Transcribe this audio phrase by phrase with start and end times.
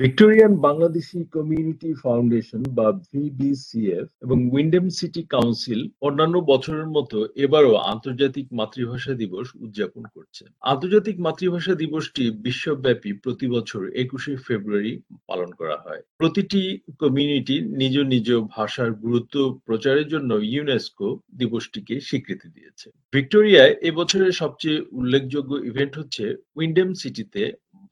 [0.00, 8.46] Victorian Bangladeshi community foundation বা ভিবিসিএফ এবং Wyndham city council অন্যান্য বছরের মতো এবারও আন্তর্জাতিক
[8.52, 14.92] মাতৃভাষা দিবস উদযাপন করছে। আন্তর্জাতিক মাতৃভাষা দিবসটি বিশ্বব্যাপী প্রতি বছর একুশে ফেব্রুয়ারি
[15.26, 16.62] পালন করা হয়। প্রতিটি
[17.00, 19.36] কমিউনিটি নিজ নিজ ভাষার গুরুত্ব
[19.66, 26.24] প্রচারের জন্য ইউনেস্কো দিবসটিকে স্বীকৃতি দিয়েছে। ভিক্টোরিয়ায় এবছরের সবচেয়ে উল্লেখযোগ্য ইভেন্ট হচ্ছে
[26.56, 27.42] উইন্ডেম সিটিতে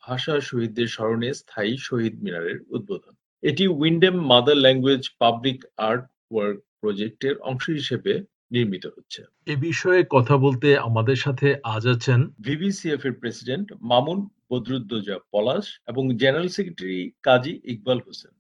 [0.06, 7.34] ভাষা শহীদদের স্মরণে স্থায়ী শহীদ মিনারের উদ্বোধন। এটি Wyndham mother language public art work প্রজেক্টের
[7.40, 8.12] অংশ হিসেবে
[8.54, 14.18] নির্মিত হচ্ছে। এ বিষয়ে কথা বলতে আমাদের সাথে আজ আছেন ভিভিসিএফ এর প্রেসিডেন্ট মামুন
[14.50, 18.32] বদরুদ্দোজা পলাশ এবং জেনারেল সেক্রেটারি কাজী ইকবাল হোসেন।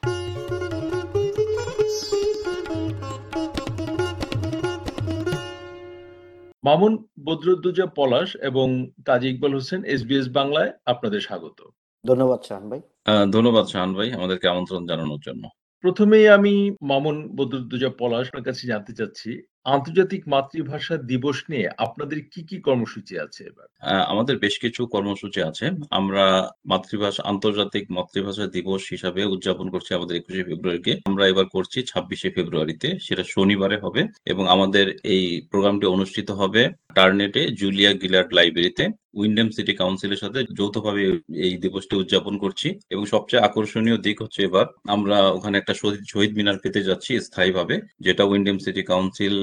[6.66, 11.58] মামুন বদরুদ্দোজা পলাশ এবং কাজী ইকবাল হোসেন এসবিএস বাংলায় আপনাদের স্বাগত।
[12.04, 15.48] ধন্যবাদ শাহান ভাই। আহ, ধন্যবাদ শাহান ভাই আমাদেরকে আমন্ত্রণ জানানোর জন্য।
[15.84, 19.30] প্রথমেই আমি মামুন বদরুদ্দোজা পলাশ আপনার কাছে জানতে চাচ্ছি
[19.74, 23.66] আন্তর্জাতিক মাতৃভাষা দিবস নিয়ে আপনাদের কি কি কর্মসূচি আছে এবার?
[24.12, 26.24] আমাদের বেশ কিছু কর্মসূচি আছে। আমরা
[26.72, 32.88] মাতৃভাষা, আন্তর্জাতিক মাতৃভাষা দিবস হিসাবে উদযাপন করছি আমাদের একুশে ফেব্রুয়ারিকে। আমরা এবার করছি ছাব্বিশে ফেব্রুয়ারিতে,
[33.06, 34.00] সেটা শনিবারে হবে
[34.32, 36.62] এবং আমাদের এই প্রোগ্রামটি অনুষ্ঠিত হবে
[36.96, 38.84] টার্নেটে জুলিয়া গিলার্ড লাইব্রেরিতে।
[39.20, 41.02] উইন্ডেম সিটি কাউন্সিলের সাথে যৌথভাবে
[41.46, 45.74] এই দিবসটি উদযাপন করছি এবং সবচেয়ে আকর্ষণীয় দিক হচ্ছে এবার আমরা ওখানে একটা
[46.12, 49.36] শহীদ মিনার পেতে যাচ্ছি স্থায়ীভাবে, যেটা উইন্ডেম সিটি কাউন্সিল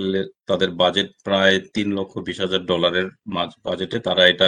[0.50, 3.08] তাদের বাজেট প্রায় তিন লক্ষ বিশ হাজার ডলারের
[3.66, 4.48] বাজেটে তারা এটা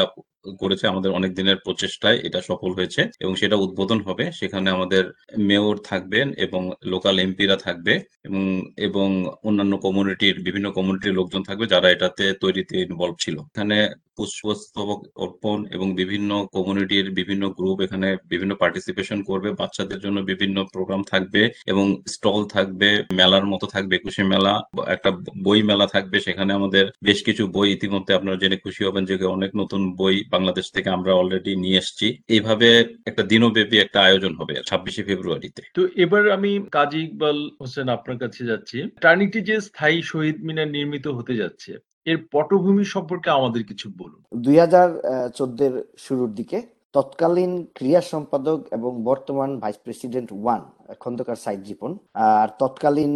[0.61, 5.03] করেছে আমাদের অনেক দিনের প্রচেষ্টায় এটা সফল হয়েছে এবং সেটা উদ্বোধন হবে। সেখানে আমাদের
[5.39, 7.93] মেয়র থাকবেন এবং লোকাল এমপিরা থাকবে
[8.23, 8.43] এবং
[8.87, 9.07] এবং
[9.43, 13.77] অন্যান্য কমিউনিটির বিভিন্ন কমিউনিটির লোকজন থাকবে যারা এটাতে তৈরিতে ইনভলভ ছিল। এখানে
[14.17, 21.01] পুষ্পস্তবক অর্পণ এবং বিভিন্ন কমিউনিটির বিভিন্ন গ্রুপ এখানে বিভিন্ন পার্টিসিপেশন করবে। বাচ্চাদের জন্য বিভিন্ন প্রোগ্রাম
[21.11, 22.89] থাকবে এবং স্টল থাকবে,
[23.19, 24.53] মেলার মতো থাকবে, একুশে মেলা,
[24.95, 25.09] একটা
[25.45, 29.51] বই মেলা থাকবে। সেখানে আমাদের বেশ কিছু বই ইতিমধ্যে আপনারা জেনে খুশি হবেন যে অনেক
[29.61, 32.67] নতুন বই বাংলাদেশ থেকে আমরা অলরেডি নিয়ে এসেছি। এইভাবে
[33.09, 38.41] একটা দিনব্যাপী একটা আয়োজন হবে ছাব্বিশে ফেব্রুয়ারিতে। তো এবার আমি কাজী ইকবাল হোসেন আপনার কাছে
[38.51, 41.71] যাচ্ছি। টার্নিটি যে স্থায়ী শহীদ মিনার নির্মিত হতে যাচ্ছে
[42.09, 44.89] এর পটভূমি সম্পর্কে আমাদের কিছু বলুন। দুই হাজার
[45.37, 45.73] চোদ্দের
[46.05, 46.57] শুরুর দিকে
[46.95, 50.61] তৎকালীন ক্রিয়া সম্পাদক এবং বর্তমান vice president one,
[51.01, 51.91] Khandakar Saeed Jibon
[52.29, 53.13] আর তৎকালীন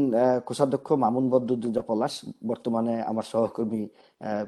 [0.48, 2.14] কোষাধ্যক্ষ মামুন বদরুদ্দোজা পলাশ
[2.50, 3.82] বর্তমানে আমার সহকর্মী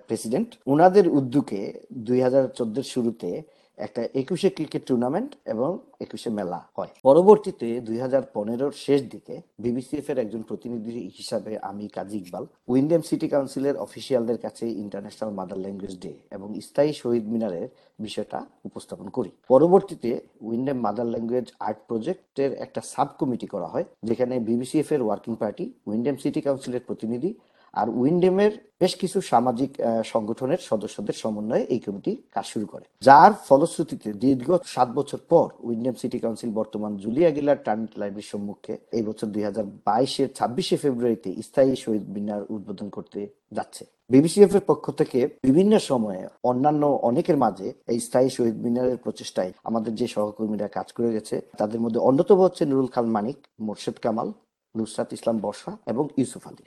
[0.07, 1.62] প্রেসিডেন্ট। ওনাদের উদ্যোগে
[2.08, 3.29] দুই হাজার চোদ্দের শুরুতে
[3.77, 5.71] একটা একুশে ক্রিকেট টুর্নামেন্ট এবং
[6.05, 11.85] একুশে মেলা হয়। পরবর্তীতে দুই হাজার পনেরোর শেষ দিকে বিবিসিএফ এর একজন প্রতিনিধি হিসাবে আমি
[11.95, 17.67] কাজী ইকবাল উইন্ডেম সিটি কাউন্সিলের অফিসিয়ালদের কাছে ইন্টারন্যাশনাল মাদার ল্যাঙ্গুয়েজ ডে এবং স্থায়ী শহীদ মিনারের
[18.05, 18.39] বিষয়টা
[18.69, 20.09] উপস্থাপন করি। পরবর্তীতে
[20.47, 25.65] উইন্ডেম মাদার ল্যাঙ্গুয়েজ আর্ট প্রজেক্টের একটা সাব কমিটি করা হয়, যেখানে বিবিসিএফ এর ওয়ার্কিং পার্টি
[25.89, 27.31] উইন্ডেম সিটি কাউন্সিলের প্রতিনিধি
[27.79, 29.71] আর উইন্ডেমের বেশ কিছু সামাজিক
[30.13, 35.95] সংগঠনের সদস্যদের সমন্বয়ে এই কমিটি কাজ শুরু করে। যার ফলশ্রুতিতে দীর্ঘ সাত বছর পর উইন্ডেম
[36.01, 41.29] সিটি কাউন্সিল বর্তমান জুলিয়া গিলার টার্নিট লাইব্রেরির সম্মুখে এই বছর দুই হাজার বাইশের ছাব্বিশে ফেব্রুয়ারিতে
[41.47, 43.19] স্থায়ী শহীদ মিনার উদ্বোধন করতে
[43.57, 43.83] যাচ্ছে।
[44.13, 49.91] বিবিসিএফ এর পক্ষ থেকে বিভিন্ন সময়ে অন্যান্য অনেকের মাঝে এই স্থায়ী শহীদ মিনারের প্রচেষ্টায় আমাদের
[49.99, 53.37] যে সহকর্মীরা কাজ করে গেছে, তাদের মধ্যে অন্যতম হচ্ছে নুরুল খান মানিক,
[53.67, 54.29] মোর্শেদ কামাল,
[54.75, 56.63] নুসরাত ইসলাম বর্ষা এবং ইউসুফ আলী।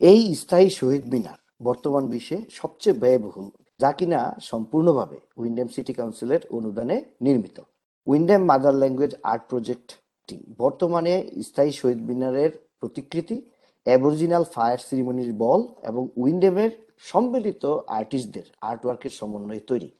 [0.00, 1.38] এই স্থায়ী শহীদ মিনার
[1.68, 3.48] বর্তমান বিশ্বে সবচেয়ে ব্যয়বহুল,
[3.80, 4.20] যা কিনা
[4.50, 7.56] সম্পূর্ণভাবে উইন্ডেম সিটি কাউন্সিলের অনুদানে নির্মিত।
[8.06, 11.14] উইন্ডেম মাদার ল্যাঙ্গুয়েজ আর্ট প্রজেক্টটি বর্তমানে
[11.48, 12.50] স্থায়ী শহীদ মিনারের
[12.80, 13.36] প্রতিকৃতি
[13.86, 15.60] অ্যাবরিজিনাল ফায়ার সিরিমনির বল
[15.90, 16.70] এবং উইন্ডেমের
[17.10, 17.64] সম্মিলিত
[17.98, 19.90] আর্টিস্টদের আর্টওয়ার্কের সমন্বয়ে তৈরি।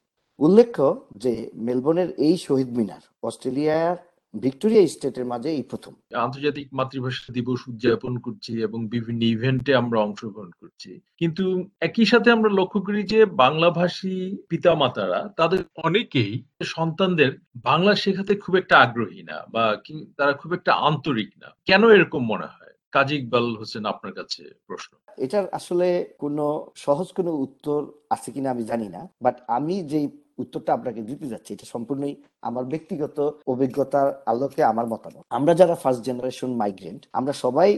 [0.41, 0.87] উল্লেখ্য
[1.23, 1.33] যে
[1.67, 3.97] মেলবোর্নের এই শহীদ মিনার অস্ট্রেলিয়ার
[4.35, 10.51] ভিক্টোরিয়া স্টেটের মাঝে এই প্রথম। আন্তর্জাতিক মাতৃভাষা দিবস উদযাপন করছি এবং বিভিন্ন ইভেন্টে আমরা অংশগ্রহণ
[10.61, 17.95] করছি। কিন্তু একই সাথে আমরা লক্ষ্য করি যে বাংলা বাংলাভাষী পিতামাতারা তাদের অনেকেই সন্তানদের বাংলা
[17.95, 19.77] শেখাতে খুব একটা আগ্রহী না বা
[20.17, 22.73] তারা খুব একটা আন্তরিক না। কেন এরকম মনে হয়?
[22.93, 28.65] কাজী ইকবাল হোসেন আপনার কাছে প্রশ্ন। এটার আসলে কোনো সহজ কোনো উত্তর আছে কিনা আমি
[28.65, 30.09] জানি না বাট আমি যেই
[30.43, 32.15] উত্তরটা আপনাকে দিতে যাচ্ছি। এটা সম্পূর্ণই
[32.49, 33.19] আমার ব্যক্তিগত
[33.53, 37.71] অভিজ্ঞতার আলোকে আমার মতামত। আমরা যারা ফার্স্ট জেনারেশন মাইগ্রেন্ট আমরা সবাই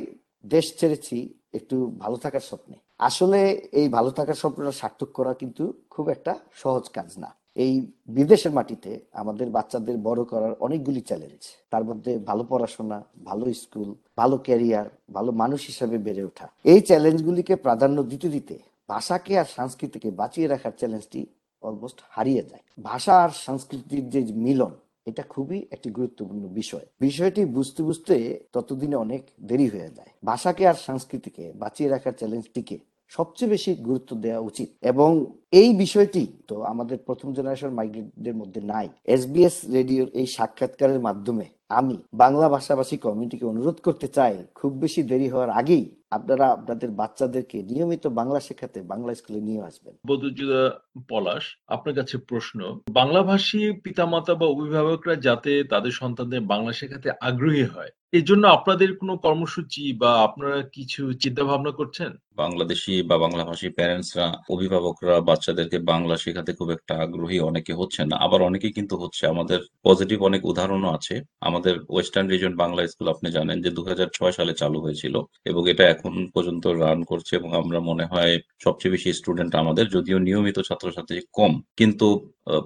[0.54, 1.16] দেশ ছেড়েছি
[1.58, 2.76] একটু ভালো থাকার স্বপ্নে।
[3.08, 3.40] আসলে
[3.80, 5.64] এই ভালো থাকার স্বপ্নটা সার্থক করা কিন্তু
[5.94, 7.30] খুব একটা সহজ কাজ না।
[7.64, 7.72] এই
[8.16, 8.90] বিদেশের মাটিতে
[9.22, 11.42] আমাদের বাচ্চাদের বড় করার অনেকগুলি চ্যালেঞ্জ
[11.72, 12.98] তার মধ্যে ভালো পড়াশোনা,
[13.28, 13.88] ভালো স্কুল
[14.20, 18.56] ভালো ক্যারিয়ার ভালো মানুষ হিসাবে বেড়ে ওঠা। এই চ্যালেঞ্জগুলিকে প্রাধান্য দিতে দিতে
[18.88, 21.20] ভাষাকে আর সংস্কৃতিকে বাঁচিয়ে রাখার চ্যালেঞ্জটি
[21.62, 24.70] অলমোস্ট হারিয়ে যায়। ভাষা আর সংস্কৃতির যে মিলন,
[25.06, 28.14] এটা খুবই একটি গুরুত্বপূর্ণ বিষয়। বিষয়টি বুঝতে বুঝতে
[28.52, 32.78] ততদিনে অনেক দেরি হয়ে যায়। ভাষাকে আর সংস্কৃতিকে বাঁচিয়ে রাখার চ্যালেঞ্জটিকে
[33.08, 38.88] সবচেয়ে বেশি গুরুত্ব দেওয়া উচিত। এবং এই বিষয়টি তো আমাদের প্রথম জেনারেশন মাইগ্রেন্টদের মধ্যে নাই।
[39.04, 45.28] এসবিএস রেডিওর এই সাক্ষাৎকারের মাধ্যমে আমি বাংলা ভাষাভাষী কমিউনিটিকে অনুরোধ করতে চাই খুব বেশি দেরি
[45.28, 50.62] হওয়ার আগেই আপনারা আপনাদের বাচ্চাদেরকে নিয়মিত বাংলা শেখাতে বাংলা স্কুলে নিয়ে আসবেন। বদরুদ্দোজা
[51.08, 52.58] পলাশ আপনার কাছে প্রশ্ন
[52.90, 59.14] বাংলাভাষী পিতামাতা বা অভিভাবকরা যাতে তাদের সন্তানদের বাংলা শেখাতে আগ্রহী হয় এর জন্য আপনাদের কোনো
[59.16, 62.10] কর্মসূচি বা আপনারা কিছু চিন্তা ভাবনা করছেন?
[62.42, 68.40] বাংলাদেশি বা বাংলাভাষী প্যারেন্টসরা অভিভাবকরা বাচ্চাদেরকে বাংলা শেখাতে খুব একটা আগ্রহী অনেকে হচ্ছে না আবার
[68.42, 73.56] অনেকে কিন্তু হচ্ছে আমাদের পজিটিভ অনেক উদাহরণও আছে আমাদের ওয়েস্টার্ন রিজন বাংলা স্কুল আপনি জানেন
[73.64, 75.14] যে দু হাজার ছয় সালে চালু হয়েছিল
[75.46, 78.34] এবং এটা এখন পর্যন্ত রান করছে এবং আমরা মনে হয়
[78.64, 82.06] সবচেয়ে বেশি স্টুডেন্ট আমাদের, যদিও নিয়মিত ছাত্রছাত্রী কম। কিন্তু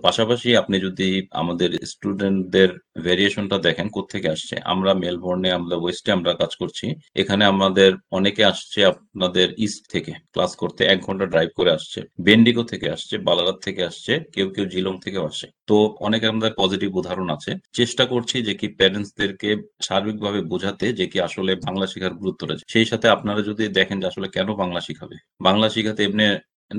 [0.03, 4.55] পাশাপাশি আপনি যদি আমাদের স্টুডেন্টদের ভেরিয়েশনটা দেখেন, কোত্থেকে আসছে?
[4.65, 10.53] আমরা মেলবোর্নে আমরা ওয়েস্টে আমরা কাজ করছি। এখানে আমাদের অনেকে আসছে আপনাদের ইস্ট থেকে ক্লাস
[10.57, 14.95] করতে। এক ঘণ্টা ড্রাইভ করে আসছে। বেন্ডিগো থেকে আসছে বালারাত থেকে আসছে, কেউ কেউ জিলং
[14.99, 19.51] থেকে আসছে। তো অনেক আমাদের পজিটিভ উদাহরণ আছে। চেষ্টা করছি যে কি প্যারেন্টসদেরকে
[19.83, 24.07] সার্বিকভাবে বোঝাতে যে কি আসলে বাংলা শেখার গুরুত্ব রয়েছে সেই সাথে আপনারা যদি দেখেন যে
[24.07, 25.17] আসলে কেন বাংলা শিখাবে?
[25.41, 26.25] বাংলা শিখাতে এমনি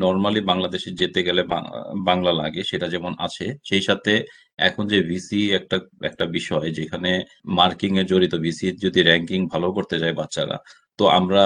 [0.03, 1.41] নর্মালি বাংলাদেশে যেতে গেলে
[2.09, 4.13] বাংলা লাগে, সেটা যেমন আছে, সেই সাথে
[4.67, 5.77] এখন যে ভিসি একটা
[6.09, 7.11] একটা বিষয় যেখানে
[7.59, 10.57] মার্কিং এ জড়িত ভিসি যদি র্যাঙ্কিং ভালো করতে যায় বাচ্চারা,
[10.99, 11.43] তো আমরা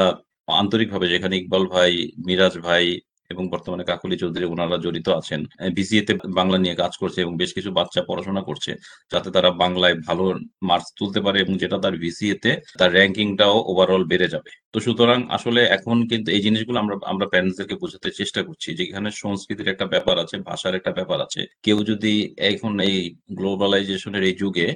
[0.62, 1.92] আন্তরিকভাবে যেখানে ইকবাল ভাই,
[2.28, 2.86] মিরাজ ভাই
[3.34, 5.42] এবং বর্তমানে কাকলি চৌধুরী ওনারা জড়িত আছেন
[5.78, 8.72] বিসিএ তে বাংলা নিয়ে কাজ করছে এবং বেশ কিছু বাচ্চা পড়াশোনা করছে,
[9.12, 10.26] যাতে তারা বাংলায় ভালো
[10.70, 15.20] মার্কস তুলতে পারে এবং যেটা তার ভিসিএ তে, তার র্যাঙ্কিংটাও ওভারঅল বেড়ে যাবে। তো সুতরাং
[15.38, 19.86] আসলে এখন কিন্তু এই জিনিসগুলো আমরা আমরা প্যারেন্টসদেরকে বোঝাতে চেষ্টা করছি যে এখানে সংস্কৃতির একটা
[19.94, 22.14] ব্যাপার আছে, ভাষার একটা ব্যাপার আছে। কেউ যদি
[22.52, 22.96] এখন এই
[23.40, 24.68] গ্লোবালাইজেশনের এই যুগে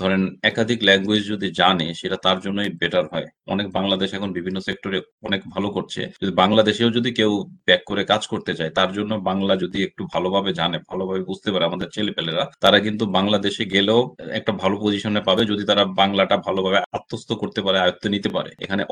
[0.00, 4.98] ধরেন একাধিক ল্যাঙ্গুয়েজ যদি জানে, সেটা তার জন্যই বেটার হয়। অনেক বাংলাদেশ এখন বিভিন্ন সেক্টরে
[5.28, 7.32] অনেক ভালো করছে। যদি বাংলাদেশেও যদি কেউ
[7.66, 11.64] ব্যাক করে কাজ করতে চায়, তার জন্য বাংলা যদি একটু ভালোভাবে জানে, ভালোভাবে বুঝতে পারে
[11.70, 14.00] আমাদের ছেলেপেলেরা, তারা কিন্তু বাংলাদেশে গেলেও
[14.38, 18.82] একটা ভালো পজিশনে পাবে যদি তারা বাংলাটা ভালোভাবে আত্মস্থ করতে পারে, আয়ত্ত নিতে পারে। এখানে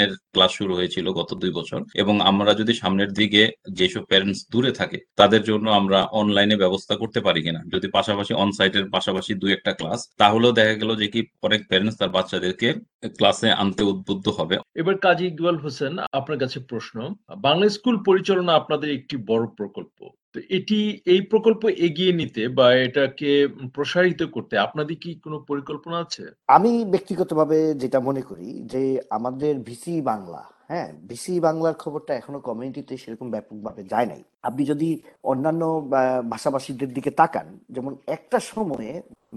[0.00, 3.42] অনলাইনের ক্লাস শুরু হয়েছিল গত দুই বছর। এবং আমরা যদি সামনের দিকে
[3.72, 8.50] যেসব প্যারেন্টস দূরে থাকে, তাদের জন্য আমরা অনলাইনে ব্যবস্থা করতে পারি কিনা। যদি পাশাপাশি অন
[8.52, 12.68] সাইটের পাশাপাশি দুই একটা ক্লাস তাহলেও দেখা গেল যে কি অনেক প্যারেন্টস তার বাচ্চাদেরকে
[13.16, 16.96] ক্লাসে আনতে উদ্বুদ্ধ হবে। এবার কাজী ইকবাল হোসেন, আপনার কাছে প্রশ্ন,
[17.38, 20.78] বাংলা স্কুল পরিচালনা আপনাদের একটি বড় প্রকল্প। তো এটি,
[21.12, 23.30] এই প্রকল্প এগিয়ে নিতে বা এটাকে
[23.74, 26.24] প্রসারিত করতে আপনাদের কি কোনো পরিকল্পনা আছে?
[26.56, 28.82] আমি ব্যক্তিগতভাবে যেটা মনে করি যে
[29.16, 34.88] আমাদের ভিসি বাংলা হ্যাঁ ভিসি বাংলার খবরটা এখনও কমিউনিটিতে সেরকম ব্যাপকভাবে যায় নাই। আপনি যদি
[35.30, 35.62] অন্যান্য
[36.32, 38.90] ভাষাভাষীদের দিকে তাকান, যেমন একটা সময়ে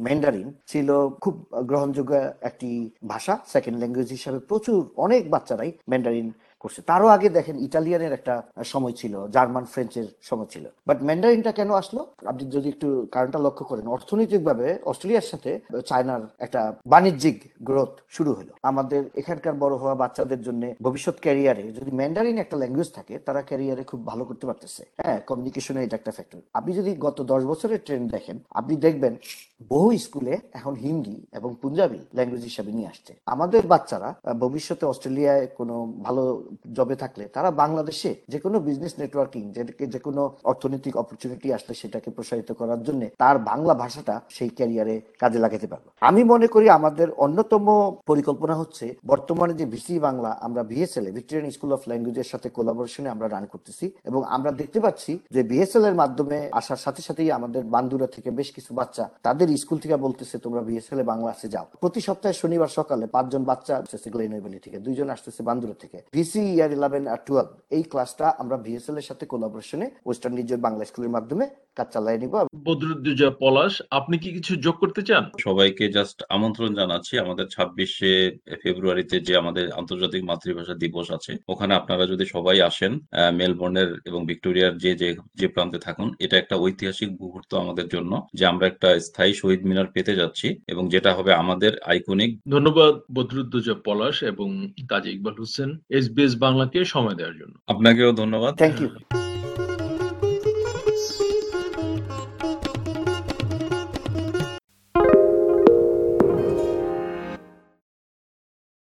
[0.05, 0.89] ম্যান্ডারিন ছিল
[1.23, 1.35] খুব
[1.69, 2.13] গ্রহণযোগ্য
[2.49, 2.69] একটি
[3.11, 6.27] ভাষা সেকেন্ড ল্যাঙ্গুয়েজ হিসাবে প্রচুর, অনেক বাচ্চারাই ম্যান্ডারিন
[6.63, 8.35] করছে। তারও আগে দেখেন ইটালিয়ানের একটা
[8.73, 12.01] সময় ছিল, জার্মান, ফ্রেঞ্চের সময় ছিল। বাট ম্যান্ডারিনটা কেন আসলো?
[12.31, 15.51] আপনি যদি একটু কারণটা লক্ষ্য করেন, অর্থনৈতিকভাবে অস্ট্রেলিয়ার সাথে
[15.89, 16.61] চায়নার একটা
[16.93, 17.37] বাণিজ্যিক
[17.67, 22.89] গ্রোথ শুরু হলো। আমাদের এখানকার বড় হওয়া বাচ্চাদের জন্য ভবিষ্যৎ ক্যারিয়ারে যদি ম্যান্ডারিন একটা ল্যাঙ্গুয়েজ
[22.97, 27.17] থাকে, তারা ক্যারিয়ারে খুব ভালো করতে পারতেছে। হ্যাঁ কমিউনিকেশনে এটা একটা ফ্যাক্টর আপনি যদি গত
[27.31, 29.13] দশ বছরের ট্রেন্ড দেখেন, আপনি দেখবেন
[29.73, 34.09] বহু স্কুলে এখন হিন্দি এবং পুঞ্জাবি ল্যাঙ্গুয়েজ হিসাবে নিয়ে আসছে। আমাদের বাচ্চারা
[34.43, 36.23] ভবিষ্যতে অস্ট্রেলিয়ায় কোনো ভালো
[36.77, 39.43] জবে থাকলে, তারা বাংলাদেশে যে কোনো বিজনেস নেটওয়ার্কিং
[39.93, 45.39] যে কোনো অর্থনৈতিক অপরচুনিটি আসলে সেটাকে প্রসারিত করার জন্য তার বাংলা ভাষাটা সেই ক্যারিয়ারে কাজে
[45.43, 47.65] লাগাতে পারবে আমি মনে করি আমাদের অন্যতম
[48.09, 53.27] পরিকল্পনা হচ্ছে বর্তমানে যে ভিসি বাংলা আমরা বিএসএল ভিক্টোরিয়ান স্কুল অফ ল্যাঙ্গুয়েজের সাথে কোলাবোরেশনে আমরা
[53.27, 58.07] রান করতেছি এবং আমরা দেখতে পাচ্ছি যে বিএসএল এর মাধ্যমে আসার সাথে সাথেই আমাদের বান্দুরা
[58.15, 61.99] থেকে বেশ কিছু বাচ্চা তাদের স্কুল থেকে বলতেছে, তোমরা বিএসএল এ বাংলা আসে যাও। প্রতি
[62.07, 67.03] সপ্তাহে শনিবার সকালে পাঁচজন বাচ্চা আসতেছে গ্লেনভ্যালি থেকে, দুইজন আসতেছে বান্দুরা থেকে। ভিসি ইয়ার ইলেভেন
[67.07, 71.45] আর টুয়েলভ এই ক্লাসটা আমরা ভিএসএল এর সাথে কোলাবোরেশনে ওয়েস্টার্ন নিজের বাংলা স্কুলের মাধ্যমে
[71.77, 72.33] কাজ চালাই নিব।
[72.65, 75.23] বদরুদ্দোজা পলাশ আপনি কি কিছু যোগ করতে চান?
[75.45, 78.13] সবাইকে জাস্ট আমন্ত্রণ জানাচ্ছি আমাদের ছাব্বিশে
[78.63, 84.19] ফেব্রুয়ারিতে যে আমাদের আন্তর্জাতিক মাতৃভাষা দিবস আছে ওখানে আপনারা যদি সবাই আসেন আহ, মেলবোর্নের এবং
[84.25, 88.89] ভিক্টোরিয়ার যে যে যে প্রান্তে থাকুন এটা একটা ঐতিহাসিক মুহূর্ত আমাদের জন্য যে আমরা একটা
[89.07, 94.47] স্থায়ী শহীদ মিনার পেতে যাচ্ছি এবং যেটা হবে আমাদের আইকনিক ধন্যবাদ বদরুদ্দোজা পলাশ এবং
[94.89, 98.89] কাজী ইকবাল হোসেন এসবিএস বাংলাকে সময় দেওয়ার জন্য। আপনাকেও ধন্যবাদ। Thank you